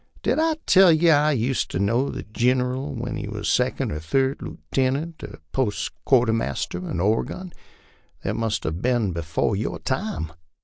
Did 0.23 0.39
I 0.39 0.55
tell 0.65 0.91
yer 0.91 1.13
I 1.15 1.33
used 1.33 1.69
to 1.69 1.79
know 1.79 2.09
the 2.09 2.23
Gineral 2.33 2.95
when 2.95 3.17
he 3.17 3.27
was 3.27 3.47
second 3.47 3.91
or 3.91 3.99
third 3.99 4.41
lootenant 4.41 5.21
and 5.21 5.37
post, 5.51 5.91
quartermas 6.07 6.65
ter 6.67 6.79
in 6.89 6.99
Oregon? 6.99 7.53
That 8.23 8.35
must 8.35 8.65
'a 8.65 8.71
been 8.71 9.15
afore 9.15 9.55
your 9.55 9.77
time." 9.77 10.31